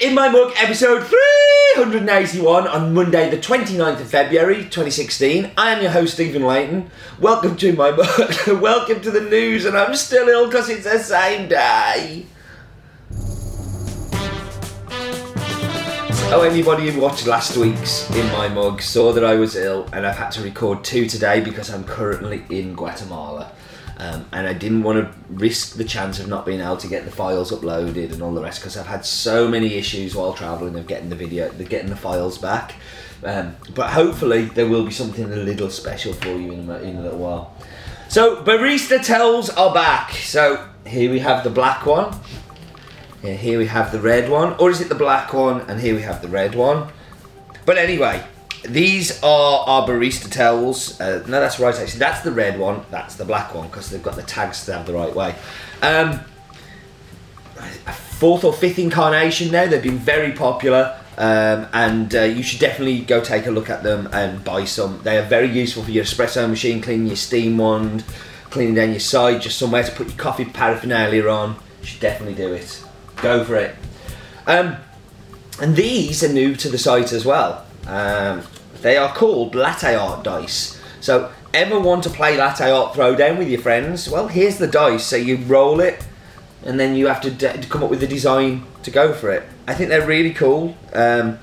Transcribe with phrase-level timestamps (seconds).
[0.00, 1.04] In My Mug episode
[1.74, 5.50] 381 on Monday, the 29th of February 2016.
[5.56, 6.88] I am your host, Stephen Leighton.
[7.18, 8.08] Welcome to My Mug.
[8.60, 12.26] welcome to the news, and I'm still ill because it's the same day.
[16.30, 20.06] Oh, anybody who watched last week's In My Mug saw that I was ill, and
[20.06, 23.50] I've had to record two today because I'm currently in Guatemala.
[24.00, 27.04] Um, and I didn't want to risk the chance of not being able to get
[27.04, 30.76] the files uploaded and all the rest because I've had so many issues while traveling
[30.76, 32.74] of getting the video, the getting the files back.
[33.24, 36.96] Um, but hopefully there will be something a little special for you in, a- in
[36.96, 37.56] a little while.
[38.08, 40.12] So barista tells are back.
[40.12, 42.14] So here we have the black one.
[43.20, 45.62] Here we have the red one, or is it the black one?
[45.62, 46.92] And here we have the red one.
[47.66, 48.22] But anyway,
[48.62, 51.00] these are our barista towels.
[51.00, 51.74] Uh, no, that's right.
[51.74, 52.84] Actually, that's the red one.
[52.90, 55.34] That's the black one because they've got the tags stabbed the right way.
[55.82, 56.20] Um,
[57.86, 59.66] a fourth or fifth incarnation now.
[59.66, 63.82] They've been very popular, um, and uh, you should definitely go take a look at
[63.82, 65.00] them and buy some.
[65.02, 68.04] They are very useful for your espresso machine, cleaning your steam wand,
[68.50, 71.56] cleaning down your side, just somewhere to put your coffee paraphernalia on.
[71.80, 72.84] You should definitely do it.
[73.16, 73.76] Go for it.
[74.46, 74.76] Um,
[75.60, 77.64] and these are new to the site as well.
[77.88, 78.42] Um,
[78.82, 80.80] they are called latte art dice.
[81.00, 84.08] So, ever want to play latte art throwdown with your friends?
[84.08, 85.06] Well, here's the dice.
[85.06, 86.06] So you roll it,
[86.64, 89.42] and then you have to, come up with the design to go for it.
[89.66, 90.76] I think they're really cool.
[90.92, 91.38] Um,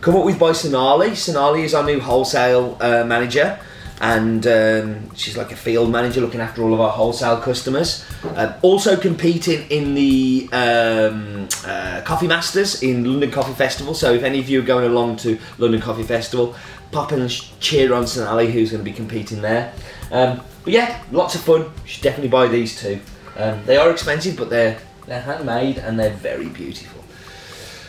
[0.00, 1.14] come up with by Sonali.
[1.14, 3.58] Sonali is our new wholesale uh, manager,
[4.00, 8.04] and um, she's like a field manager looking after all of our wholesale customers.
[8.36, 13.94] Um, also competing in the um, uh, Coffee Masters in London Coffee Festival.
[13.94, 16.54] So if any of you are going along to London Coffee Festival,
[16.92, 17.28] pop and
[17.60, 19.72] cheer on Sonali, who's going to be competing there.
[20.10, 21.62] Um, but yeah, lots of fun.
[21.62, 23.00] You should definitely buy these two.
[23.36, 27.02] Um, they are expensive, but they're they're handmade and they're very beautiful.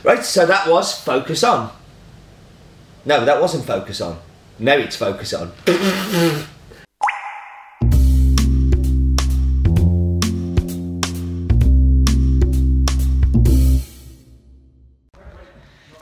[0.04, 1.72] Right, so that was Focus On.
[3.06, 4.18] No, that wasn't Focus On.
[4.62, 5.54] Now it's Focus On.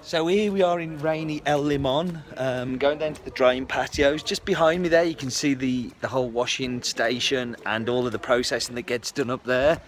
[0.01, 4.23] So here we are in rainy El Limon, um, going down to the drying patios.
[4.23, 8.12] Just behind me there, you can see the, the whole washing station and all of
[8.12, 9.79] the processing that gets done up there.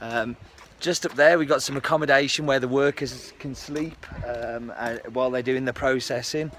[0.00, 0.36] Um,
[0.80, 5.30] just up there, we've got some accommodation where the workers can sleep um, uh, while
[5.30, 6.50] they're doing the processing.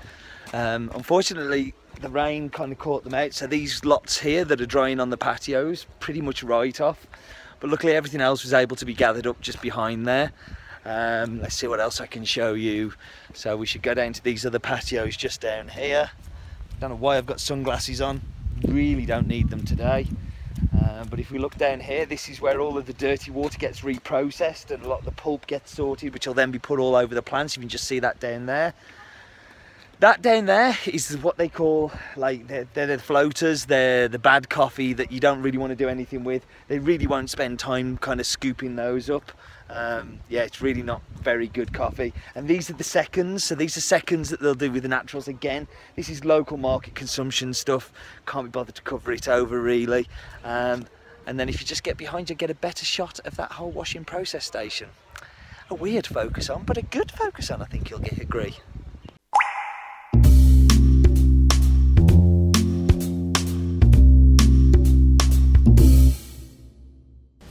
[0.53, 4.65] Um, unfortunately, the rain kind of caught them out, so these lots here that are
[4.67, 7.07] drying on the patios pretty much right off.
[7.59, 10.31] But luckily, everything else was able to be gathered up just behind there.
[10.85, 12.93] Um, let's see what else I can show you.
[13.33, 16.11] So we should go down to these other patios just down here.
[16.79, 18.21] Don't know why I've got sunglasses on.
[18.67, 20.07] Really don't need them today.
[20.77, 23.57] Uh, but if we look down here, this is where all of the dirty water
[23.57, 26.79] gets reprocessed and a lot of the pulp gets sorted, which will then be put
[26.79, 27.55] all over the plants.
[27.55, 28.73] You can just see that down there.
[30.03, 33.67] That down there is what they call like they're, they're the floaters.
[33.67, 36.45] They're the bad coffee that you don't really want to do anything with.
[36.67, 39.31] They really won't spend time kind of scooping those up.
[39.69, 42.11] Um, yeah, it's really not very good coffee.
[42.35, 43.45] And these are the seconds.
[43.45, 45.69] So these are seconds that they'll do with the naturals again.
[45.95, 47.93] This is local market consumption stuff.
[48.25, 50.09] Can't be bothered to cover it over really.
[50.43, 50.85] Um,
[51.25, 53.71] and then if you just get behind you, get a better shot of that whole
[53.71, 54.89] washing process station.
[55.69, 57.61] A weird focus on, but a good focus on.
[57.61, 58.57] I think you'll agree.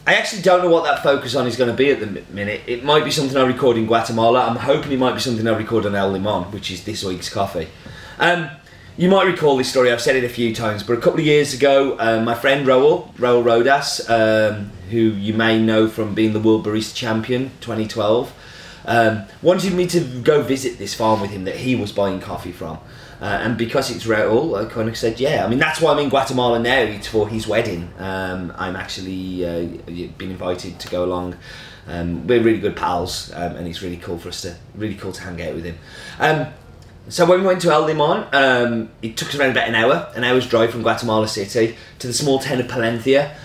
[0.04, 2.62] I actually don't know what that focus on is going to be at the minute.
[2.66, 4.48] It might be something I record in Guatemala.
[4.48, 7.28] I'm hoping it might be something I record on El Limon, which is this week's
[7.28, 7.68] coffee.
[8.18, 8.50] Um,
[8.96, 9.92] you might recall this story.
[9.92, 12.66] I've said it a few times, but a couple of years ago, uh, my friend
[12.66, 18.34] Raul, Raul Rodas, um, who you may know from being the World Barista Champion 2012,
[18.87, 22.50] um, wanted me to go visit this farm with him that he was buying coffee
[22.50, 22.81] from.
[23.22, 25.44] Uh, and because it's Raul, I kind of said, yeah.
[25.44, 26.80] I mean, that's why I'm in Guatemala now.
[26.80, 27.88] It's for his wedding.
[27.98, 29.60] Um, I'm actually uh,
[30.19, 31.36] been invited to go along.
[31.86, 35.12] Um, we're really good pals, um, and it's really cool for us to really cool
[35.12, 35.78] to hang out with him.
[36.19, 36.48] Um,
[37.08, 40.10] so when we went to El Limon, um, it took us around about an hour,
[40.16, 43.36] an hour's drive from Guatemala City to the small town of Palencia.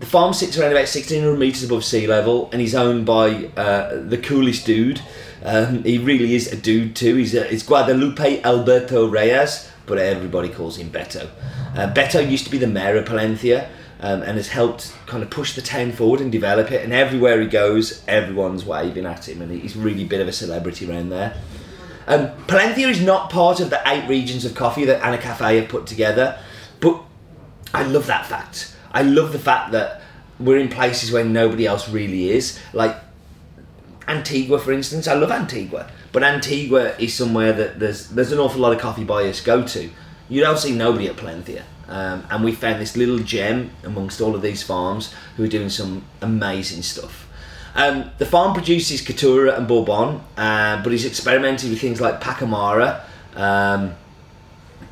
[0.00, 4.02] The farm sits around about 1600 metres above sea level and he's owned by uh,
[4.02, 5.02] the coolest dude.
[5.44, 7.16] Um, he really is a dude too.
[7.16, 11.28] He's a, Guadalupe Alberto Reyes, but everybody calls him Beto.
[11.74, 13.68] Uh, Beto used to be the mayor of Palencia
[14.00, 16.82] um, and has helped kind of push the town forward and develop it.
[16.82, 20.32] And everywhere he goes, everyone's waving at him, and he's really a bit of a
[20.32, 21.36] celebrity around there.
[22.06, 25.86] Um, Palencia is not part of the eight regions of coffee that Anacafé have put
[25.86, 26.38] together,
[26.80, 27.02] but
[27.74, 28.74] I love that fact.
[28.92, 30.02] I love the fact that
[30.38, 32.58] we're in places where nobody else really is.
[32.72, 32.96] Like,
[34.08, 38.60] Antigua, for instance, I love Antigua, but Antigua is somewhere that there's there's an awful
[38.60, 39.90] lot of coffee buyers go to.
[40.28, 41.62] You don't see nobody at Palencia.
[41.88, 45.68] Um, and we found this little gem amongst all of these farms who are doing
[45.68, 47.28] some amazing stuff.
[47.74, 53.02] Um, the farm produces Caturra and Bourbon, uh, but he's experimenting with things like Pacamara.
[53.34, 53.94] Um,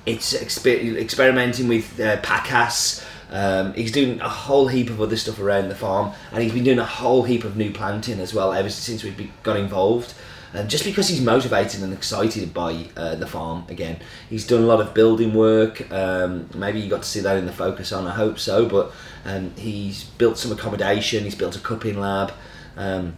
[0.07, 3.05] it's exper- experimenting with uh, Pacas.
[3.31, 6.65] Um, he's doing a whole heap of other stuff around the farm, and he's been
[6.65, 10.15] doing a whole heap of new planting as well ever since we got involved.
[10.55, 13.99] Um, just because he's motivated and excited by uh, the farm again,
[14.31, 15.91] he's done a lot of building work.
[15.93, 18.07] Um, maybe you got to see that in the focus on.
[18.07, 18.67] I hope so.
[18.67, 18.93] But
[19.27, 21.25] um, he's built some accommodation.
[21.25, 22.33] He's built a cupping lab.
[22.77, 23.17] Um,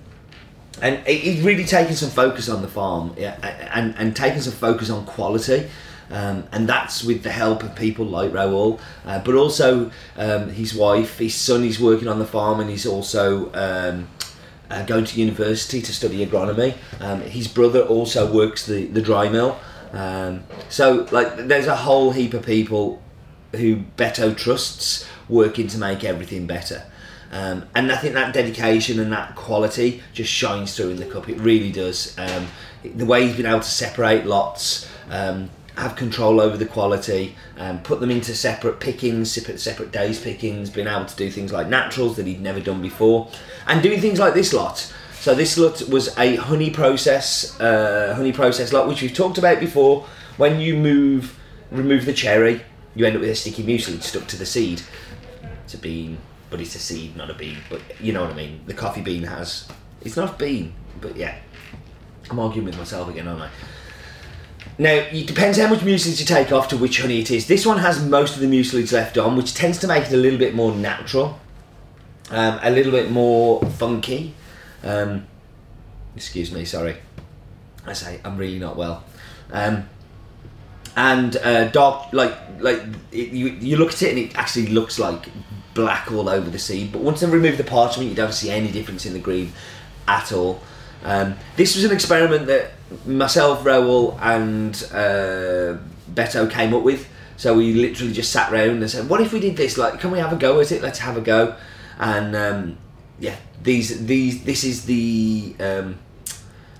[0.82, 3.36] and he's really taken some focus on the farm yeah,
[3.74, 5.68] and, and taken some focus on quality.
[6.10, 10.74] Um, and that's with the help of people like Raul, uh, but also um, his
[10.74, 14.08] wife, his son is working on the farm, and he's also um,
[14.70, 16.74] uh, going to university to study agronomy.
[17.00, 19.58] Um, his brother also works the, the dry mill.
[19.92, 23.00] Um, so, like, there's a whole heap of people
[23.52, 26.84] who Beto trusts working to make everything better.
[27.32, 31.28] Um, and I think that dedication and that quality just shines through in the cup.
[31.28, 32.16] It really does.
[32.18, 32.48] Um,
[32.82, 37.80] the way he's been able to separate lots, um, have control over the quality, um,
[37.82, 41.68] put them into separate pickings, separate, separate days pickings, being able to do things like
[41.68, 43.30] naturals that he'd never done before,
[43.66, 44.92] and doing things like this lot.
[45.20, 49.60] So this lot was a honey process, uh, honey process lot, which we've talked about
[49.60, 50.06] before.
[50.38, 51.38] When you move,
[51.70, 52.62] remove the cherry,
[52.94, 54.82] you end up with a sticky mucilage stuck to the seed.
[55.64, 56.18] It's a bean,
[56.48, 57.58] but it's a seed, not a bean.
[57.68, 58.62] But you know what I mean.
[58.66, 59.68] The coffee bean has.
[60.00, 61.36] It's not a bean, but yeah.
[62.30, 63.50] I'm arguing with myself again, aren't I?
[64.80, 67.46] Now, it depends how much mucilage you take off to which honey it is.
[67.46, 70.16] This one has most of the mucilage left on, which tends to make it a
[70.16, 71.38] little bit more natural,
[72.30, 74.32] um, a little bit more funky.
[74.82, 75.26] Um,
[76.16, 76.96] excuse me, sorry.
[77.84, 79.04] I say I'm really not well.
[79.52, 79.86] Um,
[80.96, 84.98] and uh, dark, like like it, you you look at it and it actually looks
[84.98, 85.28] like
[85.74, 86.90] black all over the seed.
[86.90, 89.52] But once they remove the parchment, you don't see any difference in the green
[90.08, 90.62] at all.
[91.04, 92.72] Um, this was an experiment that
[93.06, 95.80] myself, Raul, and uh,
[96.12, 97.08] Beto came up with.
[97.36, 99.78] So we literally just sat around and said, "What if we did this?
[99.78, 100.82] Like, can we have a go at it?
[100.82, 101.56] Let's have a go."
[101.98, 102.78] And um,
[103.18, 105.98] yeah, these these this is the um,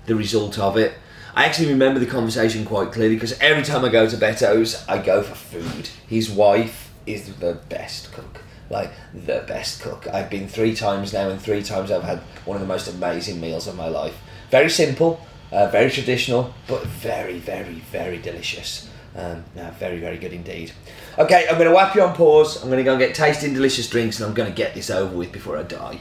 [0.05, 0.93] the result of it.
[1.33, 4.97] I actually remember the conversation quite clearly because every time I go to Beto's, I
[4.97, 5.89] go for food.
[6.07, 10.07] His wife is the best cook, like the best cook.
[10.07, 13.39] I've been three times now, and three times I've had one of the most amazing
[13.39, 14.19] meals of my life.
[14.49, 18.89] Very simple, uh, very traditional, but very, very, very delicious.
[19.15, 20.71] Um, no, very, very good indeed.
[21.17, 22.61] Okay, I'm going to whap you on pause.
[22.61, 24.89] I'm going to go and get tasting delicious drinks, and I'm going to get this
[24.89, 25.99] over with before I die.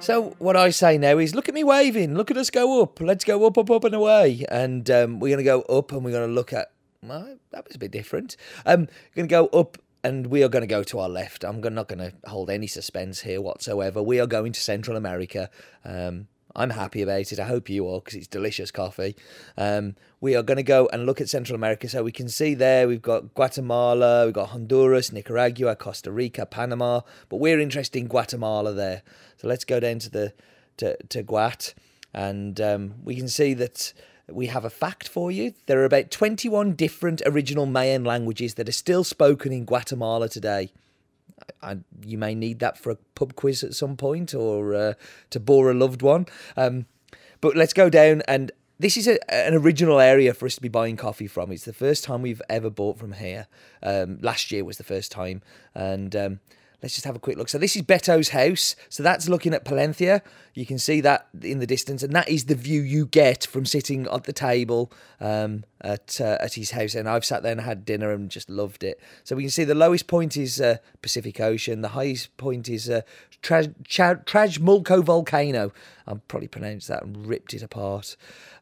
[0.00, 2.16] So what I say now is, look at me waving.
[2.16, 3.00] Look at us go up.
[3.00, 4.44] Let's go up, up, up and away.
[4.48, 6.72] And um, we're going to go up, and we're going to look at.
[7.02, 8.36] Well, that was a bit different.
[8.66, 11.44] Um, going to go up, and we are going to go to our left.
[11.44, 14.02] I'm not going to hold any suspense here whatsoever.
[14.02, 15.48] We are going to Central America.
[15.82, 17.40] Um, I'm happy about it.
[17.40, 19.16] I hope you are because it's delicious coffee.
[19.56, 21.88] Um, we are going to go and look at Central America.
[21.88, 27.00] So we can see there we've got Guatemala, we've got Honduras, Nicaragua, Costa Rica, Panama,
[27.30, 29.02] but we're interested in Guatemala there.
[29.38, 30.32] So let's go down to the
[30.78, 31.72] to, to Guat,
[32.12, 33.94] and um, we can see that
[34.32, 35.54] we have a fact for you.
[35.66, 40.72] There are about 21 different original Mayan languages that are still spoken in Guatemala today.
[41.62, 44.94] I, you may need that for a pub quiz at some point or uh,
[45.30, 46.26] to bore a loved one.
[46.56, 46.86] Um,
[47.40, 50.68] but let's go down and this is a, an original area for us to be
[50.68, 51.52] buying coffee from.
[51.52, 53.46] It's the first time we've ever bought from here.
[53.82, 55.42] Um, last year was the first time,
[55.74, 56.40] and um,
[56.82, 57.48] Let's just have a quick look.
[57.48, 58.74] So this is Beto's house.
[58.88, 60.22] So that's looking at Palencia.
[60.54, 63.66] You can see that in the distance, and that is the view you get from
[63.66, 66.94] sitting at the table um, at uh, at his house.
[66.94, 69.00] And I've sat there and had dinner and just loved it.
[69.24, 71.82] So we can see the lowest point is uh, Pacific Ocean.
[71.82, 73.02] The highest point is uh,
[73.42, 75.72] Trajmulco volcano.
[76.06, 78.16] I probably pronounced that and ripped it apart.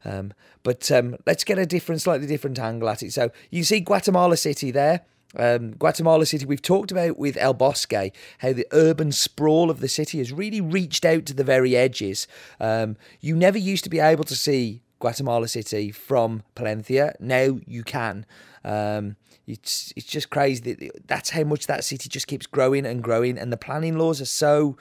[0.05, 0.33] Um,
[0.63, 3.13] but um, let's get a different, slightly different angle at it.
[3.13, 5.03] So you see Guatemala City there.
[5.37, 9.89] Um, Guatemala City, we've talked about with El Bosque, how the urban sprawl of the
[9.89, 12.27] city has really reached out to the very edges.
[12.61, 17.13] Um, you never used to be able to see Guatemala City from Palencia.
[17.21, 18.27] Now you can.
[18.65, 19.17] Um,
[19.47, 20.61] it's it's just crazy.
[20.75, 24.21] That that's how much that city just keeps growing and growing, and the planning laws
[24.21, 24.77] are so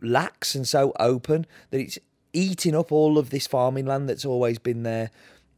[0.00, 1.98] lax and so open that it's
[2.32, 5.10] eating up all of this farming land that's always been there.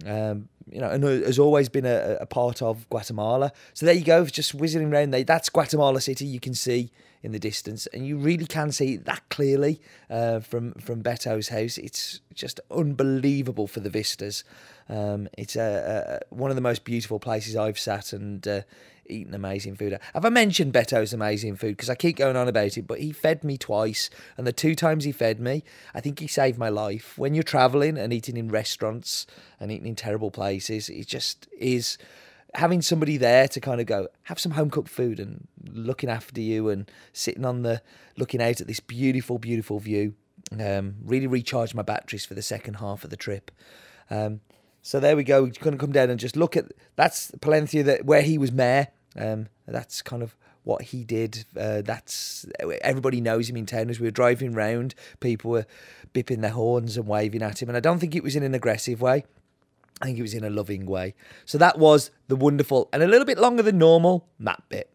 [0.05, 3.53] Um, you know, and has always been a, a part of Guatemala.
[3.75, 5.25] So there you go, just whizzing around there.
[5.25, 6.27] That's Guatemala City.
[6.27, 6.91] You can see
[7.23, 11.79] in the distance, and you really can see that clearly uh, from from Beto's house.
[11.79, 14.45] It's just unbelievable for the vistas.
[14.89, 18.61] Um, it's a, a, one of the most beautiful places I've sat and uh,
[19.13, 19.99] eaten amazing food.
[20.15, 21.77] Have I mentioned Beto's amazing food?
[21.77, 24.75] Because I keep going on about it, but he fed me twice, and the two
[24.75, 25.63] times he fed me,
[25.95, 27.17] I think he saved my life.
[27.17, 29.27] When you're traveling and eating in restaurants
[29.61, 31.99] and eating in terrible places, it just is
[32.55, 36.41] having somebody there to kind of go have some home cooked food and looking after
[36.41, 37.81] you and sitting on the
[38.17, 40.15] looking out at this beautiful beautiful view
[40.61, 43.51] um, really recharged my batteries for the second half of the trip
[44.11, 44.41] um,
[44.83, 46.67] so there we go we're going to come down and just look at
[46.97, 51.83] that's Palencia that where he was mayor um, that's kind of what he did uh,
[51.83, 52.47] that's
[52.83, 55.67] everybody knows him in town as we were driving round people were
[56.15, 58.55] bipping their horns and waving at him and I don't think it was in an
[58.55, 59.25] aggressive way
[60.03, 61.15] I think it was in a loving way.
[61.45, 64.91] So that was the wonderful and a little bit longer than normal map bit.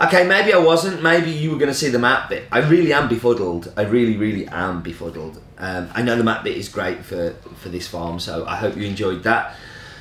[0.00, 1.02] Okay, maybe I wasn't.
[1.02, 2.44] Maybe you were going to see the map bit.
[2.52, 3.72] I really am befuddled.
[3.76, 5.42] I really, really am befuddled.
[5.58, 8.76] Um, I know the map bit is great for, for this farm, so I hope
[8.76, 9.56] you enjoyed that.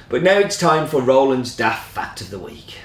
[0.09, 2.77] But now it's time for Roland's Daft Fact of the Week.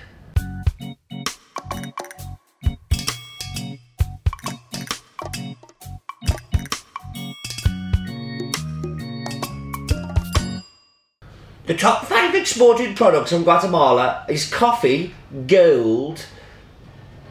[11.67, 15.15] The top five exported products from Guatemala is coffee,
[15.47, 16.27] gold,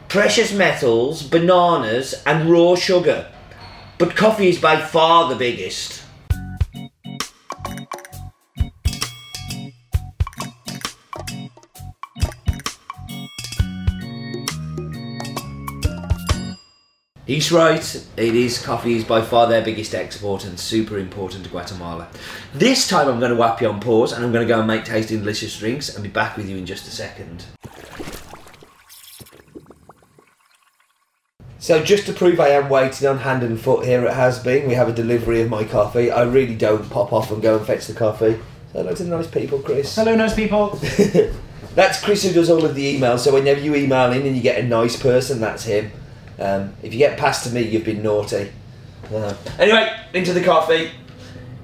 [0.08, 3.30] precious metals, bananas, and raw sugar.
[3.98, 6.02] But coffee is by far the biggest.
[17.32, 21.50] He's right, it is coffee is by far their biggest export and super important to
[21.50, 22.08] Guatemala.
[22.52, 24.68] This time I'm going to whap you on pause and I'm going to go and
[24.68, 27.46] make tasty delicious drinks and be back with you in just a second.
[31.58, 34.68] So just to prove I am waiting on hand and foot here it has been,
[34.68, 36.10] we have a delivery of my coffee.
[36.10, 38.38] I really don't pop off and go and fetch the coffee.
[38.74, 39.96] So hello to the nice people, Chris.
[39.96, 40.68] Hello, nice people.
[41.74, 44.42] that's Chris who does all of the emails, so whenever you email in and you
[44.42, 45.92] get a nice person, that's him.
[46.38, 48.50] Um, if you get past to me, you've been naughty.
[49.12, 50.90] Uh, anyway, into the coffee.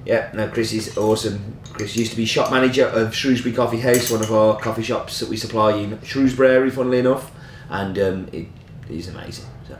[0.05, 1.57] Yeah, no, Chris is awesome.
[1.73, 5.19] Chris used to be shop manager of Shrewsbury Coffee House, one of our coffee shops
[5.19, 7.31] that we supply in Shrewsbury, funnily enough,
[7.69, 8.47] and um, it
[8.89, 9.45] is amazing.
[9.67, 9.77] So.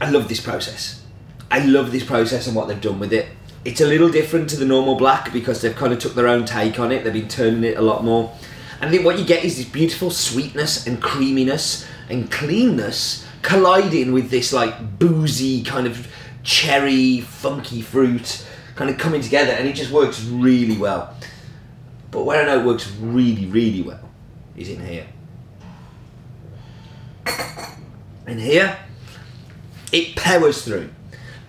[0.00, 1.02] I love this process.
[1.50, 3.26] I love this process and what they've done with it.
[3.64, 6.44] It's a little different to the normal black because they've kind of took their own
[6.44, 7.04] take on it.
[7.04, 8.32] They've been turning it a lot more
[8.82, 14.10] and I think what you get is this beautiful sweetness and creaminess and cleanness colliding
[14.10, 16.08] with this like boozy kind of
[16.42, 21.14] cherry, funky fruit kind of coming together, and it just works really well.
[22.10, 24.10] But where I know it works really, really well
[24.56, 25.06] is in here.
[28.26, 28.78] In here,
[29.92, 30.90] it powers through.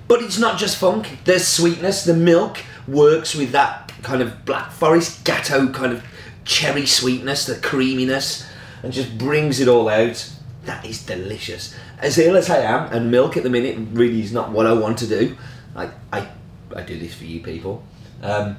[0.07, 2.05] But it's not just funk, there's sweetness.
[2.05, 6.03] The milk works with that kind of Black Forest Gateau kind of
[6.45, 8.47] cherry sweetness, the creaminess,
[8.81, 10.29] and just brings it all out.
[10.65, 11.75] That is delicious.
[11.99, 14.73] As ill as I am, and milk at the minute really is not what I
[14.73, 15.37] want to do.
[15.75, 16.27] I, I,
[16.75, 17.83] I do this for you people.
[18.21, 18.57] Um,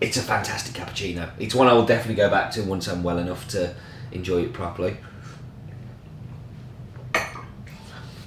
[0.00, 1.30] it's a fantastic cappuccino.
[1.38, 3.74] It's one I will definitely go back to once I'm well enough to
[4.10, 4.96] enjoy it properly.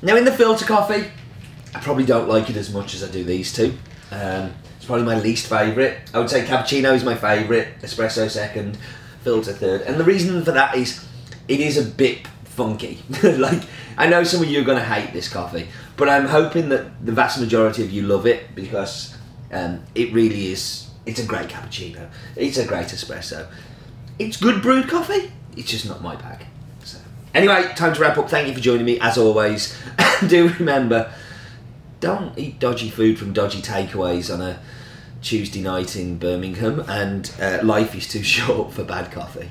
[0.02, 1.12] Now, in the filter coffee,
[1.74, 3.78] I probably don't like it as much as I do these two.
[4.12, 4.54] Um,
[4.86, 5.98] it's probably my least favourite.
[6.14, 8.78] I would say cappuccino is my favourite, espresso second,
[9.24, 9.82] filter third.
[9.82, 11.04] And the reason for that is
[11.48, 13.00] it is a bit funky.
[13.24, 13.64] like
[13.98, 17.04] I know some of you are going to hate this coffee, but I'm hoping that
[17.04, 19.18] the vast majority of you love it because
[19.52, 20.88] um, it really is.
[21.08, 22.08] It's a great cappuccino.
[22.36, 23.48] It's a great espresso.
[24.20, 25.32] It's good brewed coffee.
[25.58, 26.46] It's just not my bag.
[26.84, 27.00] So
[27.34, 28.30] anyway, time to wrap up.
[28.30, 29.76] Thank you for joining me as always.
[30.28, 31.12] Do remember
[32.00, 34.60] don't eat dodgy food from dodgy takeaways on a
[35.26, 39.50] Tuesday night in Birmingham, and uh, life is too short for bad coffee.